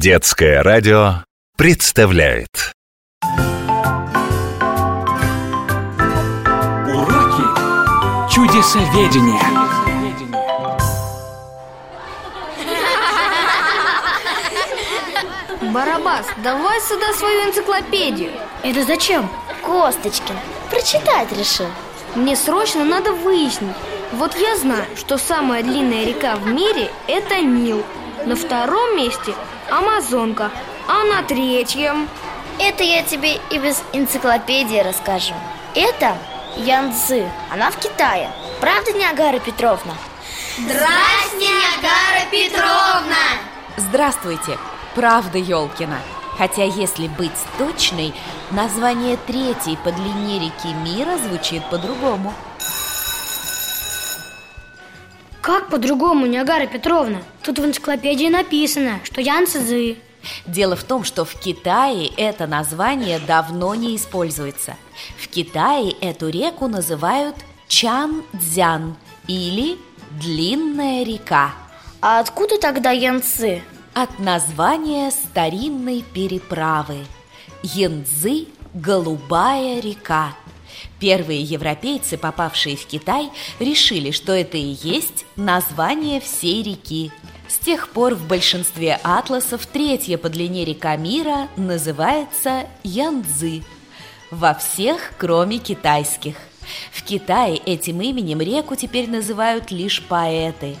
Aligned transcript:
Детское 0.00 0.62
радио 0.62 1.24
представляет 1.56 2.72
Уроки 6.86 7.42
чудесоведения. 8.32 9.42
Барабас, 15.72 16.26
давай 16.44 16.80
сюда 16.82 17.12
свою 17.14 17.48
энциклопедию. 17.48 18.30
Это 18.62 18.84
зачем? 18.84 19.28
Косточкин, 19.64 20.36
прочитать 20.70 21.32
решил. 21.32 21.66
Мне 22.14 22.36
срочно 22.36 22.84
надо 22.84 23.12
выяснить. 23.14 23.74
Вот 24.12 24.36
я 24.36 24.56
знаю, 24.58 24.86
что 24.96 25.18
самая 25.18 25.64
длинная 25.64 26.04
река 26.06 26.36
в 26.36 26.46
мире– 26.46 26.88
это 27.08 27.40
Нил. 27.40 27.82
На 28.26 28.36
втором 28.36 28.96
месте– 28.96 29.34
Амазонка, 29.70 30.50
а 30.86 31.04
на 31.04 31.22
третьем… 31.22 32.08
Это 32.58 32.82
я 32.82 33.02
тебе 33.02 33.40
и 33.50 33.58
без 33.58 33.82
энциклопедии 33.92 34.80
расскажу. 34.80 35.34
Это 35.74 36.16
Янцзы, 36.56 37.28
она 37.52 37.70
в 37.70 37.76
Китае. 37.78 38.30
Правда, 38.60 38.92
Ниагара 38.92 39.38
Петровна? 39.38 39.94
Здрасте, 40.56 41.36
Ниагара 41.36 42.26
Петровна! 42.32 43.16
Здравствуйте, 43.76 44.58
правда 44.96 45.38
Ёлкина 45.38 45.98
Хотя, 46.36 46.62
если 46.62 47.08
быть 47.08 47.32
точной, 47.58 48.14
название 48.52 49.16
третьей 49.16 49.76
по 49.76 49.90
длине 49.90 50.38
реки 50.38 50.72
мира 50.72 51.18
звучит 51.18 51.68
по-другому 51.68 52.32
Как 55.48 55.70
по-другому, 55.70 56.26
Ниагара 56.26 56.66
Петровна? 56.66 57.22
Тут 57.42 57.58
в 57.58 57.64
энциклопедии 57.64 58.28
написано, 58.28 59.00
что 59.02 59.22
Янцзы 59.22 59.96
Дело 60.44 60.76
в 60.76 60.84
том, 60.84 61.04
что 61.04 61.24
в 61.24 61.40
Китае 61.40 62.10
это 62.18 62.46
название 62.46 63.18
давно 63.18 63.74
не 63.74 63.96
используется. 63.96 64.76
В 65.18 65.26
Китае 65.28 65.92
эту 66.02 66.28
реку 66.28 66.68
называют 66.68 67.34
Чан-Дзян 67.66 68.94
или 69.26 69.78
Длинная 70.20 71.02
река 71.02 71.52
А 72.02 72.20
откуда 72.20 72.58
тогда 72.58 72.90
Янцы? 72.90 73.62
От 73.94 74.18
названия 74.18 75.10
старинной 75.10 76.04
переправы. 76.12 77.06
Янцзы– 77.62 78.48
Голубая 78.74 79.80
река 79.80 80.34
Первые 81.00 81.42
европейцы, 81.42 82.16
попавшие 82.16 82.76
в 82.76 82.86
Китай, 82.86 83.30
решили, 83.58 84.10
что 84.10 84.32
это 84.32 84.56
и 84.56 84.76
есть 84.82 85.24
название 85.36 86.20
всей 86.20 86.62
реки. 86.62 87.10
С 87.48 87.58
тех 87.58 87.88
пор 87.90 88.14
в 88.14 88.26
большинстве 88.26 89.00
атласов 89.02 89.66
третья 89.66 90.18
по 90.18 90.28
длине 90.28 90.64
река 90.64 90.96
мира 90.96 91.48
называется 91.56 92.66
Янцзы. 92.82 93.62
Во 94.30 94.52
всех, 94.52 95.12
кроме 95.16 95.58
китайских. 95.58 96.36
В 96.92 97.02
Китае 97.02 97.56
этим 97.56 98.02
именем 98.02 98.40
реку 98.40 98.76
теперь 98.76 99.08
называют 99.08 99.70
лишь 99.70 100.02
поэты. 100.02 100.76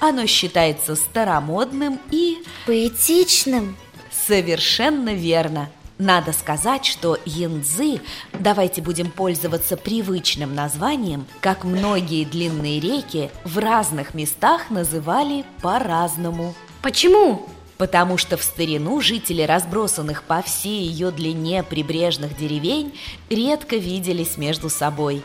Оно 0.00 0.26
считается 0.26 0.94
старомодным 0.94 2.00
и... 2.10 2.38
Поэтичным? 2.66 3.76
Совершенно 4.10 5.14
верно. 5.14 5.68
Надо 6.02 6.32
сказать, 6.32 6.84
что 6.84 7.16
Янцзы, 7.24 8.00
давайте 8.32 8.82
будем 8.82 9.08
пользоваться 9.08 9.76
привычным 9.76 10.52
названием, 10.52 11.26
как 11.40 11.62
многие 11.62 12.24
длинные 12.24 12.80
реки, 12.80 13.30
в 13.44 13.58
разных 13.58 14.12
местах 14.12 14.68
называли 14.70 15.44
по-разному. 15.60 16.54
Почему? 16.82 17.48
Потому 17.78 18.18
что 18.18 18.36
в 18.36 18.42
старину 18.42 19.00
жители 19.00 19.42
разбросанных 19.42 20.24
по 20.24 20.42
всей 20.42 20.88
ее 20.88 21.12
длине 21.12 21.62
прибрежных 21.62 22.36
деревень 22.36 22.98
редко 23.30 23.76
виделись 23.76 24.36
между 24.36 24.70
собой. 24.70 25.22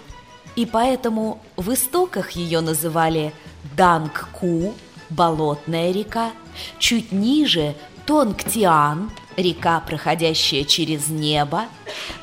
И 0.56 0.68
поэтому 0.68 1.42
в 1.56 1.74
истоках 1.74 2.34
ее 2.34 2.62
называли 2.62 3.34
Данг-Ку, 3.76 4.76
болотная 5.10 5.92
река, 5.92 6.34
чуть 6.78 7.12
ниже 7.12 7.74
Тонгтиан, 8.06 9.10
река, 9.38 9.80
проходящая 9.80 10.66
через 10.66 11.08
небо, 11.08 11.66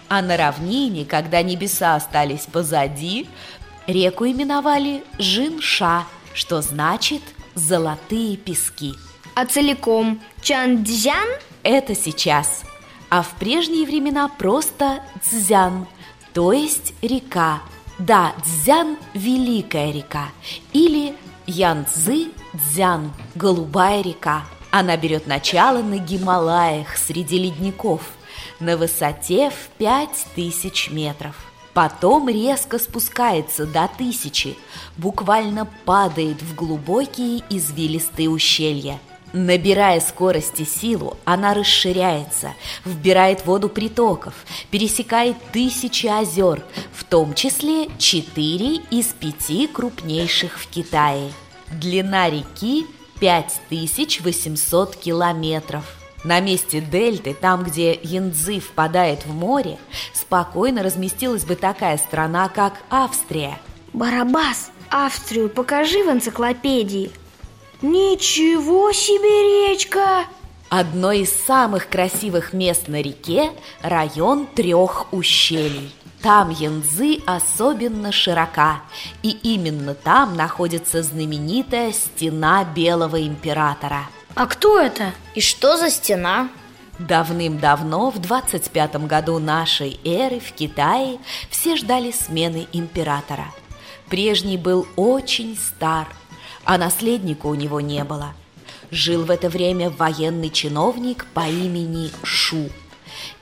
а 0.09 0.21
на 0.21 0.37
равнине, 0.37 1.07
когда 1.07 1.43
небеса 1.43 1.95
остались 1.95 2.47
позади, 2.53 3.27
реку 3.87 4.27
именовали 4.27 5.05
Жинша, 5.19 6.05
что 6.35 6.61
значит 6.61 7.23
«золотые 7.55 8.37
пески». 8.37 8.95
А 9.35 9.47
целиком 9.47 10.21
Чандзян? 10.43 11.29
Это 11.63 11.95
сейчас. 11.95 12.63
А 13.09 13.23
в 13.23 13.31
прежние 13.39 13.87
времена 13.87 14.29
просто 14.29 15.01
Цзян, 15.23 15.87
то 16.33 16.53
есть 16.53 16.95
река. 17.03 17.63
Да, 17.99 18.33
Цзян– 18.45 18.97
великая 19.15 19.93
река. 19.93 20.29
Или 20.73 21.17
Янцзы 21.47 22.29
Цзян– 22.57 23.13
голубая 23.35 24.03
река. 24.03 24.45
Она 24.77 24.97
берет 24.97 25.29
начало 25.29 25.83
на 25.83 25.99
Гималаях 25.99 26.97
среди 26.97 27.39
ледников 27.39 28.11
на 28.59 28.77
высоте 28.77 29.51
в 29.51 29.69
пять 29.79 30.27
тысяч 30.35 30.91
метров. 30.91 31.37
Потом 31.75 32.29
резко 32.29 32.81
спускается 32.81 33.67
до 33.67 33.89
тысячи, 33.97 34.57
буквально 34.97 35.69
падает 35.85 36.43
в 36.43 36.57
глубокие 36.57 37.45
извилистые 37.51 38.29
ущелья. 38.29 38.99
Набирая 39.33 40.01
скорость 40.01 40.59
и 40.59 40.65
силу, 40.65 41.19
она 41.25 41.55
расширяется, 41.55 42.55
вбирает 42.85 43.47
воду 43.47 43.69
притоков, 43.69 44.35
пересекает 44.73 45.37
тысячи 45.53 46.09
озер, 46.09 46.65
в 46.93 47.05
том 47.05 47.35
числе 47.35 47.87
четыре 47.99 48.81
из 48.91 49.07
пяти 49.13 49.69
крупнейших 49.69 50.59
в 50.59 50.67
Китае. 50.67 51.31
Длина 51.71 52.29
реки 52.29 52.87
5800 53.21 54.97
километров. 54.97 55.85
На 56.25 56.41
месте 56.41 56.81
дельты, 56.81 57.35
там, 57.35 57.65
где 57.65 57.99
Янцзы 58.03 58.59
впадает 58.59 59.27
в 59.27 59.35
море, 59.35 59.79
спокойно 60.15 60.83
разместилась 60.83 61.45
бы 61.45 61.55
такая 61.55 61.99
страна, 61.99 62.49
как 62.49 62.83
Австрия. 62.89 63.59
Барабас, 63.93 64.71
Австрию 64.89 65.49
покажи 65.51 66.03
в 66.03 66.11
энциклопедии. 66.11 67.11
Ничего 67.83 68.93
себе 68.93 69.69
речка! 69.69 70.25
Одно 70.71 71.13
из 71.13 71.31
самых 71.31 71.89
красивых 71.89 72.53
мест 72.53 72.89
на 72.89 73.03
реке– 73.03 73.53
район 73.83 74.47
трех 74.47 75.13
ущелий. 75.13 75.93
Там 76.25 76.49
Янцзы 76.49 77.21
особенно 77.27 78.11
широка, 78.11 78.81
и 79.23 79.29
именно 79.43 79.93
там 79.93 80.39
находится 80.39 81.03
знаменитая 81.03 81.93
стена 81.93 82.65
Белого 82.65 83.21
Императора. 83.27 84.07
А 84.35 84.47
кто 84.47 84.81
это? 84.81 85.13
И 85.35 85.43
что 85.43 85.77
за 85.77 85.91
стена? 85.91 86.49
Давным-давно, 86.99 88.11
в 88.11 88.21
25 88.21 89.07
году 89.07 89.39
нашей 89.39 90.01
эры, 90.03 90.41
в 90.41 90.53
Китае, 90.53 91.19
все 91.51 91.77
ждали 91.77 92.11
смены 92.11 92.69
императора. 92.73 93.53
Прежний 94.09 94.57
был 94.57 94.87
очень 94.97 95.59
стар, 95.59 96.09
а 96.65 96.79
наследника 96.79 97.49
у 97.49 97.55
него 97.55 97.83
не 97.83 98.03
было. 98.03 98.33
Жил 98.91 99.27
в 99.27 99.31
это 99.31 99.51
время 99.51 99.91
военный 99.91 100.49
чиновник 100.49 101.27
по 101.35 101.47
имени 101.47 102.11
Шу. 102.23 102.71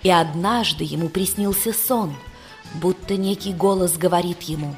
И 0.02 0.10
однажды 0.10 0.82
ему 0.82 1.08
приснился 1.08 1.72
сон– 1.72 2.16
будто 2.74 3.16
некий 3.16 3.52
голос 3.52 3.96
говорит 3.96 4.42
ему 4.42 4.76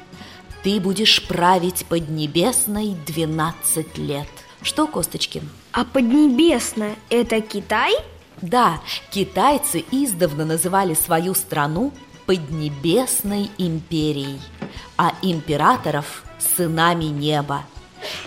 «Ты 0.63 0.79
будешь 0.79 1.25
править 1.27 1.85
Поднебесной 1.85 2.95
12 3.05 3.97
лет». 3.97 4.27
Что, 4.61 4.87
Косточкин? 4.87 5.47
А 5.71 5.85
Поднебесная– 5.85 6.95
это 7.09 7.41
Китай? 7.41 7.93
Да, 8.41 8.81
китайцы 9.11 9.85
издавна 9.91 10.43
называли 10.45 10.93
свою 10.93 11.35
страну 11.35 11.91
Поднебесной 12.25 13.51
империей, 13.59 14.41
а 14.97 15.13
императоров– 15.21 16.23
сынами 16.57 17.05
неба. 17.05 17.63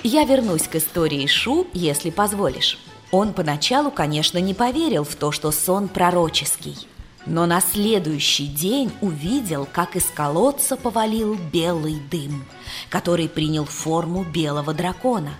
Я 0.04 0.24
вернусь 0.24 0.68
к 0.68 0.76
истории 0.76 1.26
Шу, 1.26 1.66
если 1.72 2.10
позволишь. 2.10 2.78
Он 3.10 3.32
поначалу, 3.32 3.90
конечно, 3.90 4.38
не 4.38 4.54
поверил 4.54 5.04
в 5.04 5.16
то, 5.16 5.32
что 5.32 5.50
сон 5.50 5.88
пророческий– 5.88 6.76
но 7.28 7.44
на 7.46 7.60
следующий 7.60 8.46
день 8.46 8.90
увидел, 9.00 9.68
как 9.70 9.96
из 9.96 10.06
колодца 10.06 10.76
повалил 10.76 11.34
белый 11.52 12.00
дым, 12.10 12.44
который 12.88 13.28
принял 13.28 13.66
форму 13.66 14.24
белого 14.24 14.72
дракона. 14.72 15.34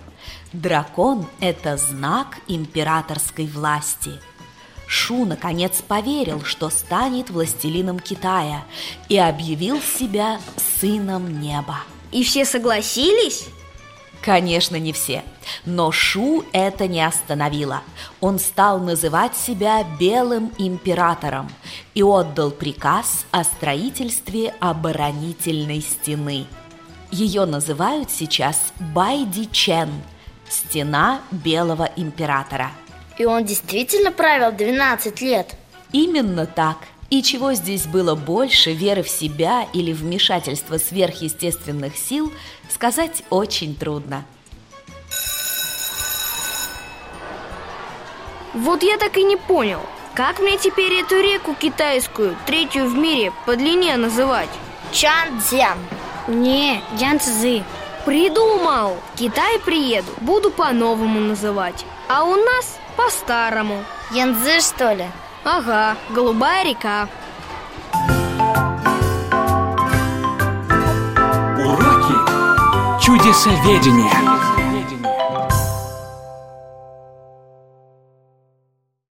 Дракон– 0.52 1.26
это 1.40 1.76
знак 1.76 2.38
императорской 2.46 3.46
власти. 3.46 4.12
Шу, 4.86 5.24
наконец, 5.24 5.82
поверил, 5.86 6.44
что 6.44 6.70
станет 6.70 7.30
властелином 7.30 7.98
Китая 7.98 8.64
и 9.08 9.18
объявил 9.18 9.80
себя 9.80 10.40
сыном 10.80 11.40
неба. 11.40 11.80
И 12.10 12.22
все 12.22 12.44
согласились? 12.44 13.48
Конечно, 14.22 14.76
не 14.76 14.92
все. 14.92 15.22
Но 15.64 15.92
Шу 15.92 16.44
это 16.52 16.86
не 16.86 17.04
остановило. 17.04 17.82
Он 18.20 18.38
стал 18.38 18.80
называть 18.80 19.36
себя 19.36 19.84
Белым 19.98 20.52
Императором 20.58 21.48
и 21.94 22.02
отдал 22.02 22.50
приказ 22.50 23.26
о 23.30 23.44
строительстве 23.44 24.54
оборонительной 24.60 25.80
стены. 25.80 26.46
Ее 27.10 27.46
называют 27.46 28.10
сейчас 28.10 28.72
Байди 28.94 29.48
Чен– 29.50 29.90
Стена 30.48 31.20
Белого 31.30 31.90
Императора. 31.96 32.70
И 33.18 33.24
он 33.24 33.44
действительно 33.44 34.12
правил 34.12 34.52
12 34.52 35.20
лет? 35.20 35.54
Именно 35.92 36.46
так. 36.46 36.78
И 37.10 37.22
чего 37.22 37.54
здесь 37.54 37.86
было 37.86 38.14
больше, 38.14 38.72
веры 38.72 39.02
в 39.02 39.08
себя 39.08 39.66
или 39.72 39.92
вмешательства 39.92 40.76
сверхъестественных 40.76 41.96
сил, 41.96 42.32
сказать 42.68 43.22
очень 43.30 43.74
трудно. 43.74 44.26
Вот 48.52 48.82
я 48.82 48.98
так 48.98 49.16
и 49.16 49.24
не 49.24 49.36
понял, 49.36 49.80
как 50.14 50.40
мне 50.40 50.58
теперь 50.58 50.94
эту 50.94 51.20
реку 51.20 51.54
китайскую, 51.54 52.36
третью 52.44 52.90
в 52.90 52.94
мире, 52.94 53.32
по 53.46 53.56
длине 53.56 53.96
называть? 53.96 54.48
Чан-дзян. 54.90 55.78
Не, 56.26 56.82
Янцзы. 56.98 57.62
Придумал! 58.04 58.96
В 59.14 59.18
Китай 59.18 59.58
приеду, 59.60 60.10
буду 60.20 60.50
по-новому 60.50 61.20
называть. 61.20 61.84
А 62.08 62.24
у 62.24 62.36
нас 62.36 62.78
по-старому. 62.96 63.84
Янцзы, 64.10 64.60
что 64.60 64.92
ли? 64.92 65.04
Ага, 65.50 65.96
голубая 66.10 66.62
река. 66.62 67.08
Уроки 71.58 73.02
чудесоведения. 73.02 74.37